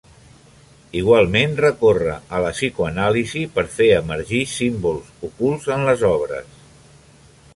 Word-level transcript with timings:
Igualment 1.01 1.51
recorre 1.59 2.15
a 2.37 2.39
la 2.45 2.49
psicoanàlisi 2.59 3.43
per 3.57 3.65
fer 3.75 3.89
emergir 3.99 4.41
símbols 4.53 5.13
ocults 5.31 5.71
en 5.79 5.89
les 5.91 6.09
obres. 6.13 6.51